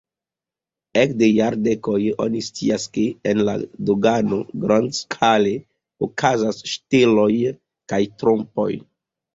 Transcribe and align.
Ekde 1.01 1.27
jardekoj 1.33 1.97
oni 2.25 2.41
scias, 2.47 2.87
ke 2.97 3.05
en 3.33 3.43
la 3.51 3.55
dogano 3.91 4.41
grandskale 4.65 5.53
okazas 6.09 6.67
ŝteloj 6.75 7.33
kaj 7.93 8.07
trompoj. 8.21 8.71